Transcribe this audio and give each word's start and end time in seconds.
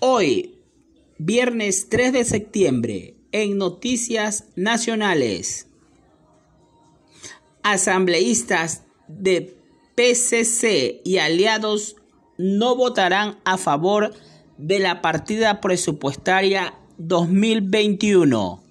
Hoy, 0.00 0.54
viernes 1.18 1.88
3 1.88 2.12
de 2.12 2.24
septiembre, 2.24 3.16
en 3.32 3.58
Noticias 3.58 4.44
Nacionales. 4.54 5.66
Asambleístas 7.64 8.84
de 9.08 9.56
PCC 9.96 11.00
y 11.04 11.18
aliados 11.18 11.96
no 12.36 12.76
votarán 12.76 13.40
a 13.44 13.58
favor 13.58 14.14
de 14.56 14.78
la 14.78 15.02
partida 15.02 15.60
presupuestaria 15.60 16.74
2021. 16.98 18.62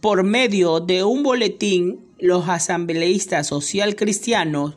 Por 0.00 0.24
medio 0.24 0.80
de 0.80 1.04
un 1.04 1.22
boletín, 1.22 2.04
los 2.18 2.48
asambleístas 2.48 3.46
social 3.46 3.94
cristianos 3.94 4.74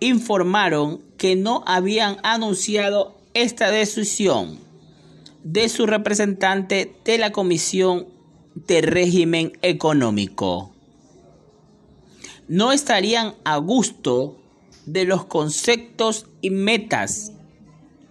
informaron 0.00 1.02
que 1.18 1.36
no 1.36 1.62
habían 1.66 2.16
anunciado 2.22 3.14
esta 3.34 3.70
decisión 3.70 4.58
de 5.44 5.68
su 5.68 5.86
representante 5.86 6.94
de 7.04 7.18
la 7.18 7.32
Comisión 7.32 8.06
de 8.54 8.80
Régimen 8.80 9.52
Económico. 9.62 10.72
No 12.48 12.72
estarían 12.72 13.34
a 13.44 13.58
gusto 13.58 14.36
de 14.86 15.04
los 15.04 15.24
conceptos 15.26 16.26
y 16.40 16.50
metas 16.50 17.32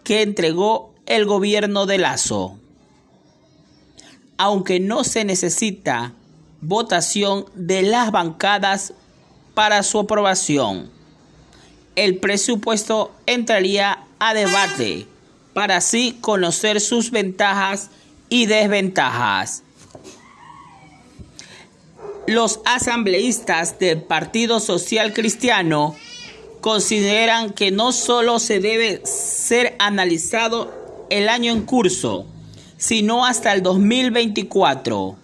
que 0.03 0.21
entregó 0.21 0.93
el 1.07 1.25
gobierno 1.25 1.85
de 1.85 1.97
Lazo. 1.97 2.57
Aunque 4.37 4.79
no 4.79 5.03
se 5.03 5.25
necesita 5.25 6.13
votación 6.61 7.45
de 7.55 7.81
las 7.81 8.11
bancadas 8.11 8.93
para 9.53 9.83
su 9.83 9.99
aprobación 9.99 10.98
el 12.03 12.17
presupuesto 12.17 13.11
entraría 13.25 14.05
a 14.19 14.33
debate 14.33 15.05
para 15.53 15.77
así 15.77 16.17
conocer 16.21 16.79
sus 16.79 17.11
ventajas 17.11 17.89
y 18.29 18.45
desventajas. 18.45 19.63
Los 22.27 22.61
asambleístas 22.65 23.79
del 23.79 24.03
Partido 24.03 24.59
Social 24.59 25.13
Cristiano 25.13 25.95
consideran 26.61 27.51
que 27.51 27.71
no 27.71 27.91
solo 27.91 28.39
se 28.39 28.59
debe 28.59 29.01
ser 29.05 29.75
analizado 29.79 30.71
el 31.09 31.27
año 31.27 31.51
en 31.51 31.63
curso, 31.63 32.25
sino 32.77 33.25
hasta 33.25 33.51
el 33.53 33.63
2024. 33.63 35.17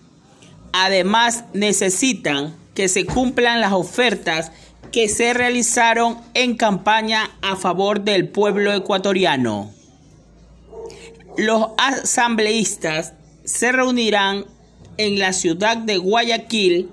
Además, 0.73 1.45
necesitan 1.53 2.55
que 2.73 2.89
se 2.89 3.05
cumplan 3.05 3.61
las 3.61 3.71
ofertas 3.71 4.52
que 4.91 5.09
se 5.09 5.33
realizaron 5.33 6.17
en 6.33 6.55
campaña 6.55 7.31
a 7.41 7.55
favor 7.55 8.02
del 8.02 8.30
pueblo 8.30 8.73
ecuatoriano. 8.73 9.72
Los 11.38 11.67
asambleístas 11.77 13.14
se 13.44 13.72
reunirán 13.72 14.45
en 14.97 15.19
la 15.19 15.33
ciudad 15.33 15.77
de 15.77 15.97
Guayaquil 15.97 16.89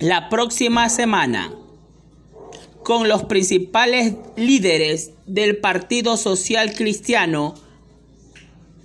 la 0.00 0.28
próxima 0.28 0.88
semana 0.88 1.52
con 2.82 3.08
los 3.08 3.24
principales 3.24 4.14
líderes 4.36 5.12
del 5.26 5.58
Partido 5.58 6.16
Social 6.16 6.74
Cristiano 6.74 7.54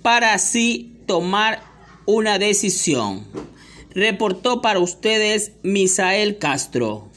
para 0.02 0.32
así 0.32 0.96
tomar 1.06 1.60
una 2.06 2.38
decisión. 2.38 3.26
Reportó 3.90 4.62
para 4.62 4.78
ustedes 4.78 5.52
Misael 5.62 6.38
Castro. 6.38 7.08